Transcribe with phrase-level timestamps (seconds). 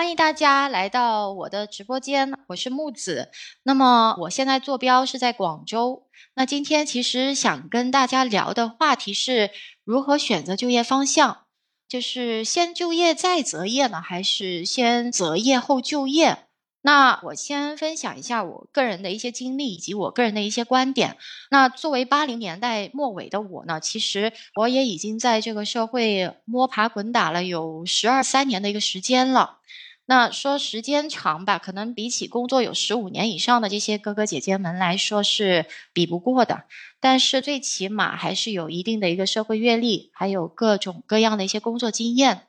[0.00, 3.30] 欢迎大家来到我的直播间，我是木子。
[3.64, 6.04] 那么我现在坐标是在广州。
[6.32, 9.50] 那今天其实想跟大家聊的话题是
[9.84, 11.42] 如何选择就业方向，
[11.86, 16.46] 就是先就业再择业呢，还是先择业后就业？
[16.80, 21.18] 那我先分享一下我个人的一些经历以及我个人的一些观点。
[21.50, 29.58] 那作为八零年代末尾的我呢，其实我也已经在这个社会摸爬滚打了有十二三年的一个时间了。
[30.10, 36.64] 那说时间长吧，可能比起工作有十五年以上的这些哥哥姐姐们来说是比不过的。
[36.98, 42.48] 但是最起码还是有一定的一个社会阅历，还有各种各样的一些工作经验。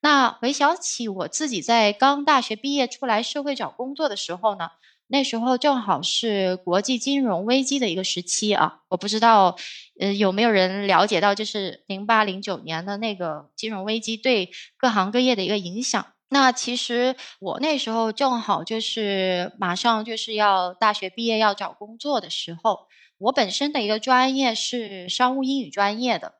[0.00, 4.68] 那回想起我自己在刚大学毕业出来社会找工作的时候呢，
[5.08, 8.78] 那时候正好是国际金融危机的一个时期啊。
[8.88, 9.56] 我不知道，
[9.98, 16.06] 呃，有没有人了解到，就是零八零九年的那个金融危机对各行各业的一个影响。
[16.32, 22.86] 那其实我那时候正好就是马上就是要大学毕业要找工作的时候，
[23.18, 26.36] 我本身的一个专业是商务英语专业的，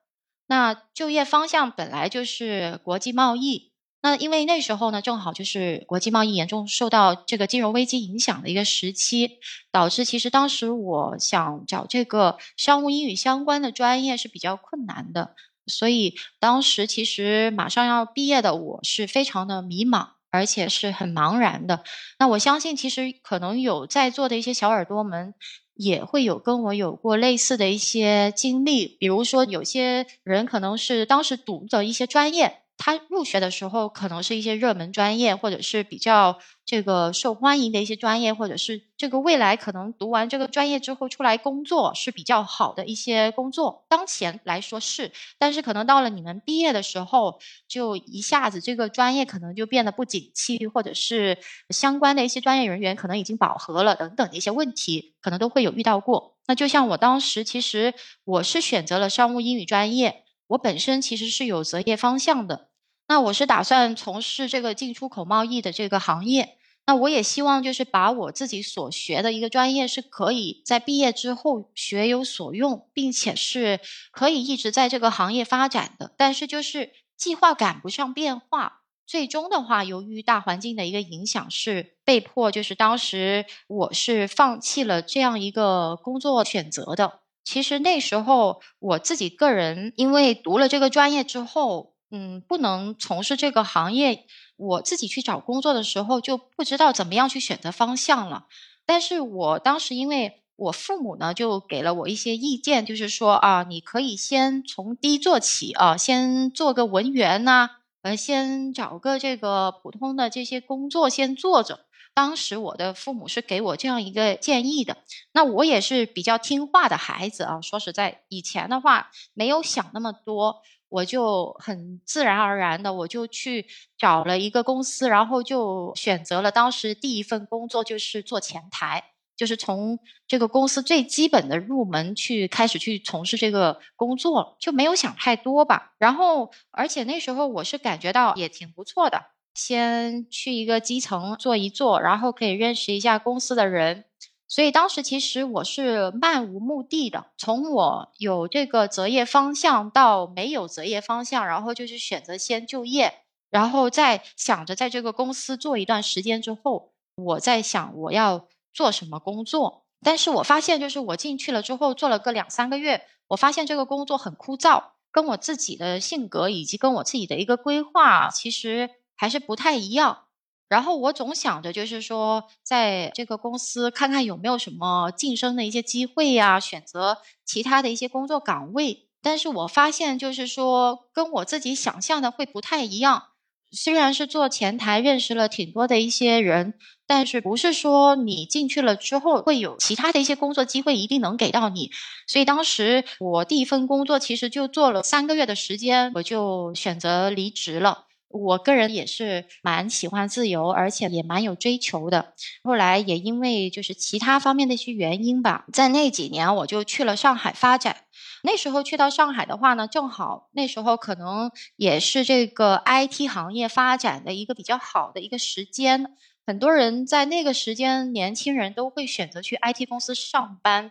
[0.46, 3.70] 那就业方向本来就是国际贸易。
[4.00, 9.38] 那因为那时候呢，正好就是国际贸易严重受到这个金融危机影响的一个时期，
[9.70, 15.34] 导致其实当时我想找这个商务英语相关的专业是比较困难的。
[15.66, 21.84] 所以当时其实马上要毕业的我是非常的迷茫，而且是很茫然的。
[22.18, 25.34] 那我相信，其实可能有在座的一些小耳朵们
[25.74, 32.58] 也会有跟我有过类似的一些经历，比如说有些人可能是当时读的一些专业。
[32.78, 43.84] 他入学的时候可能是一些热门专业，或者是比较这个受欢迎的一些专业，或者是这个未来可能读完这个专业之后出来工作是比较好的一些工作。
[43.88, 47.38] 当前来说是，但是可能到了你们毕业的时候，
[47.68, 51.38] 就一下子这个专业可能就变得不景气，或者是
[51.70, 56.36] 相关的一些专业人员可能已经饱和了等等的一些问题，可能都会有遇到过。
[56.48, 60.21] 那就像我当时，其实我是选择了商务英语专业，
[60.52, 62.68] 我本身其实是有择业方向的。
[63.08, 66.56] 那我是打算从事这个进出口贸易的这个行业。
[66.84, 73.78] 那我也希望就是把我自己所学的一个专业是可以在毕业之后学有所用，并且是
[74.10, 76.12] 可以一直在这个行业发展的。
[76.16, 87.21] 但是就是计划赶不上变化，最终的话，由于大环境的一个影响，是被迫就是当时我是放弃了这样一个工作选择的。
[87.44, 91.92] 其实那时候我自己个人因为读了这个专业之后。
[92.14, 94.26] 嗯，不能从事这个行业。
[94.58, 98.44] 我自己去找工作的时候就不知道怎么样去选择方向了。
[98.84, 107.70] 但是我当时因为我父母呢，就给了我一些意见，就是说啊，你可以先从低做起啊，先做个文员呐，
[108.02, 111.86] 呃，先找个这个普通的这些工作先做着。
[112.14, 114.98] 当时我的父母是给我这样一个建议的。
[115.32, 117.60] 那我也是比较听话的孩子啊。
[117.60, 120.62] 说实在，以前的话没有想那么多。
[120.92, 129.02] 我就很自然而然的，我就去找了一个公司，然后就选择了当时第一份工作，就是做前台，
[129.34, 129.98] 就是从
[130.28, 135.94] 这个公司最基本的入门去开始去从事这个工作，就没有想太多吧。
[135.96, 144.04] 然后，而且那时候我是感觉到也挺不错的，先去一个基层做一做，然后可以认识一下公司的人。
[144.48, 153.14] 所以当时其实我是漫无目的的，从我有这个择业方向到没有择业方向，然后就是选择先就业，
[153.48, 159.86] 然后再想着在这个公司做一段时间之后，我在想我要做什么工作。
[160.04, 168.90] 但是我发现就是我进去了之后做了个两三个月，我发现这个工作很枯燥，跟我自己的性格以及跟我自己的一个规划其实
[169.22, 170.24] 还是不太一样。
[170.68, 179.06] 然后我总想着，就是说，在这个公司看看有没有什么晋升的一些机会呀，选择其他的一些工作岗位。
[179.22, 183.28] 但是我发现，就是说，跟我自己想象的会不太一样。
[183.70, 186.74] 虽然是做前台，认识了挺多的一些人，
[187.06, 191.92] 但是不是说你进去了之后会有其他的一些工作机会一定能给到你。
[192.26, 198.06] 所以当时我第一份工作其实就做了三个月的时间，我就选择离职了。
[198.32, 202.34] 我个人也是蛮喜欢自由，而且也蛮有追求的。
[202.62, 207.96] 后来也因为就是其他方面的一些原因吧，在那几年我就去了上海发展。
[208.42, 216.16] 那时候去到上海的话呢，正好那时候可能也是这个 IT 行业发展的一个比较好的一个时间。
[216.44, 220.90] 很多人在那个时间，年轻人都会选择去 IT 公司上班。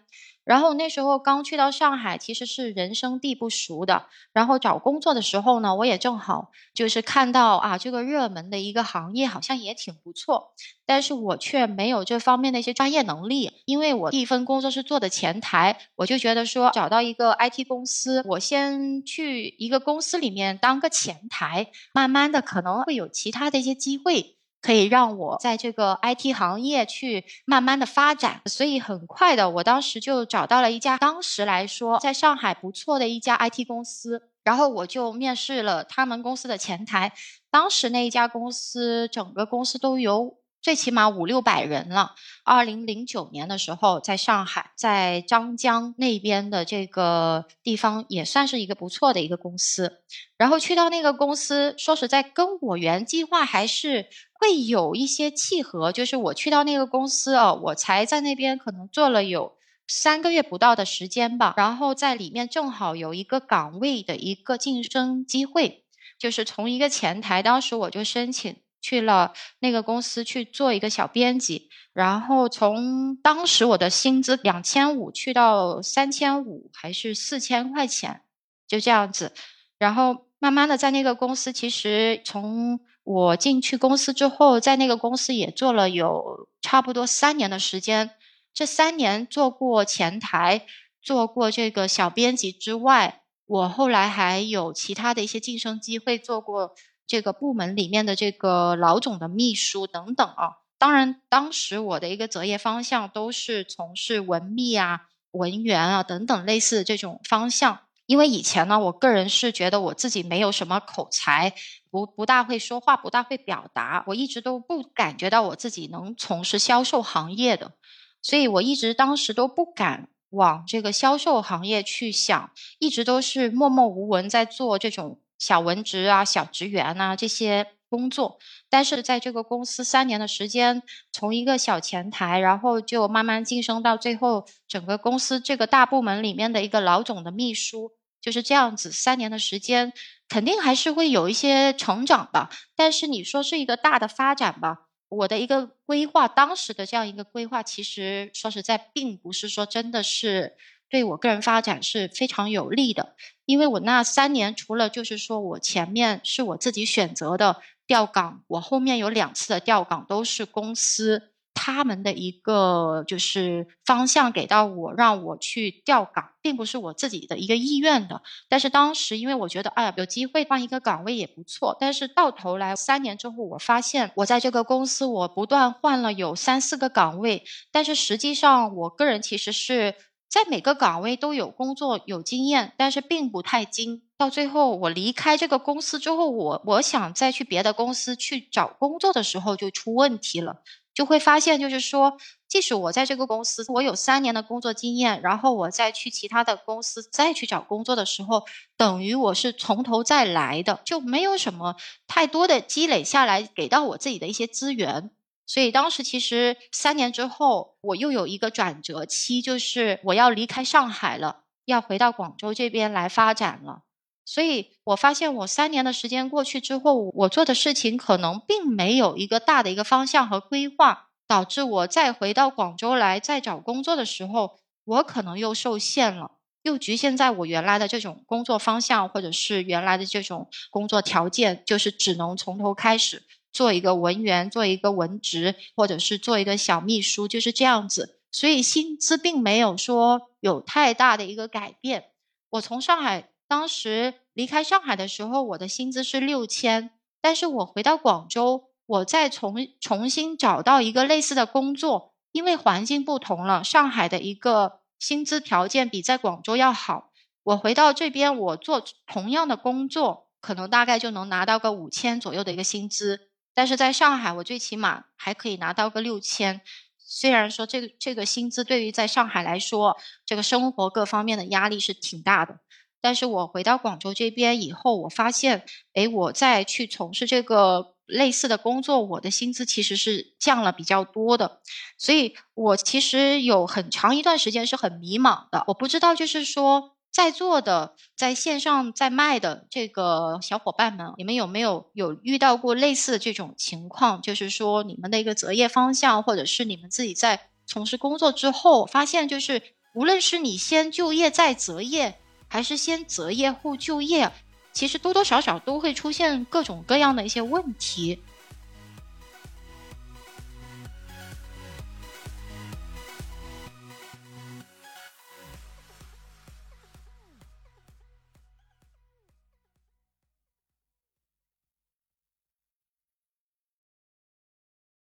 [0.52, 4.08] 然后那时候刚去到上海，其实是人生地不熟的。
[4.34, 10.52] 然后找工作的时候呢，我也正好就是看到啊，这个热门的一个行业好像也挺不错，
[10.86, 13.62] 但是我却没有这方面的一些专业能力。
[13.64, 24.36] 因为我第一份工作是做的前台，我就觉得说找到一个 IT 公司，我先去一个公司里面当个前台，慢慢的可能会有其他的一些机会。
[24.62, 37.12] 可以让我在这个 IT 行业去慢慢的发展，所以很快的，我当时就找到了一家当时来说在上海不错的一家 IT 公司，然后我就面试了他们公司的前台。
[37.50, 40.41] 当时那一家公司，整个公司都有。
[40.62, 42.14] 最起码五六百人了。
[42.44, 50.02] 二零零九年的时候，在上海，在张江那边的这个地方，也算是一个不错的一个公司。
[50.38, 55.92] 然后去到那个公司，说实在，跟我原计划还是会有一些契合。
[55.92, 59.54] 就是我去到那个公司哦，我才在那边可能做了有
[59.88, 61.54] 三个月不到的时间吧。
[61.58, 65.84] 然后在里面正好有一个岗位的一个晋升机会，
[66.20, 68.56] 就是从一个前台，当时我就申请。
[68.82, 78.22] 去了那个公司去做一个小编辑，然后从当时我的薪资两千五去到三千五还是四千块钱，
[78.68, 79.34] 就这样子。
[79.78, 88.12] 然后慢慢的在那个公司，其实从我进去公司之后，在那个公司也做了有差不多三年的时间。
[88.54, 90.66] 这三年做过前台，
[91.02, 96.74] 做过这个小编辑之外，我后来还有其他的一些晋升机会，做过。
[97.12, 107.80] 这个部门里面的这个老总的秘书等等啊，当然当时我的一个择业方向都是从事文秘啊、文员啊等等类似的这种方向。
[108.06, 111.54] 因为以前呢，我个人是觉得我自己没有什么口才，
[111.90, 117.74] 不不大会说话，不大会表达，我一直都不感觉到我自己能从事销售行业的，
[118.22, 125.20] 所以我一直当时都不敢往这个销售行业去想，一直都是默默无闻在做这种。
[125.42, 128.38] 小文职啊，小职员啊，这些工作，
[128.70, 138.92] 但是在这个公司三年的时间，从一个小前台，然后就慢慢晋升到最后整个公司这个大部门里面的一个老总的秘书，就是这样子。
[138.92, 139.92] 三年的时间，
[140.30, 142.52] 肯定还是会有一些成长吧。
[142.76, 150.56] 但是你说是一个大的发展吧，我的一个规划，当时的这样一个规划，其实说实在，并不是说真的是。
[150.92, 153.16] 对我个人发展是非常有利的，
[153.46, 168.22] 因为我那三年除了就是说我前面是我自己选择的调岗，我后面有两次的调岗都是公司他们的一个就是方向给到我，让我去调岗，并不是我自己的一个意愿的。
[168.50, 171.78] 但是当时因为我觉得，哎呀，有机会换一个岗位也不错。
[171.80, 179.96] 但是到头来三年之后，我发现我在这个公司我不断换了有三四个岗位，但是实际上我个人其实是。
[180.32, 184.04] 在每个岗位都有工作有经验，但是并不太精。
[184.18, 190.62] 到最后我离开这个公司之后，我我想再去别的公司去找工作的时候就出问题了，
[190.94, 192.18] 就会发现就是说，
[192.48, 198.46] 即使我在这个公司我有三年的工作经验，然后我再去其他的公司再去找工作的时候，
[198.78, 201.76] 等于我是从头再来的，就没有什么
[202.08, 205.12] 太多的积累下来给到我自己的一些资源。
[205.54, 213.82] 所以当时其实三年之后，我又有一个转折期，就是我要离开上海了，要回到广州这边来发展了。
[214.24, 226.32] 所以我发现，我三年的时间过去之后，我做的事情可能并没有一个大的一个方向和规划，导致我再回到广州来再找工作的时候，我可能又受限了，
[226.62, 233.24] 又局限在我原来的这种工作方向，或者是原来的这种工作条件，就是只能从头开始。
[233.52, 238.18] 做一个文员，做一个文职，或者是做一个小秘书，就是这样子。
[238.32, 242.12] 所以薪资并没有说有太大的一个改变。
[242.52, 246.92] 我从上海当时离开上海的时候，我的薪资是六千，
[247.22, 257.12] 但是我回到广州，我再重重新找到一个类似的工作，因为环境不同了，上海的一个薪资条件比在广州要好。
[257.44, 263.31] 我回到这边，我做同样的工作，可能大概就能拿到个五千左右的一个薪资。
[263.54, 266.62] 但是在上海，我最起码还可以拿到个六千。
[266.98, 272.60] 虽然说这个这个薪资对于在上海来说，这个生活各方面的压力是挺大的。
[273.02, 281.60] 但是我回到广州这边以后，我发现，哎，我再去从事这个类似的工作，我的薪资其实是降了比较多的。
[281.98, 294.22] 所以我其实有很长一段时间是很迷茫的，我不知道就是说在座的在线上在卖的这个小伙伴们，你们有没有有遇到过类似的这种情况？
[294.22, 299.62] 就是说，你们的一个择业方向，或者是你们自己在从事工作之后，发现就是
[299.94, 304.32] 无论是你先就业再择业，还是先择业后就业，
[304.72, 308.24] 其实多多少少都会出现各种各样的一些问题。